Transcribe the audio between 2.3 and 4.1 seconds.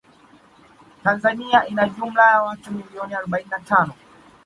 ya watu milioni arobaini na tano